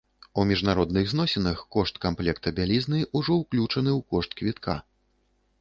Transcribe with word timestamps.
У 0.43 0.45
міжнародных 0.51 1.11
зносінах 1.11 1.61
кошт 1.75 2.01
камплекта 2.05 2.55
бялізны 2.61 3.05
ўжо 3.21 3.39
ўключаны 3.43 3.91
ў 3.99 4.01
кошт 4.15 4.31
квітка. 4.41 4.81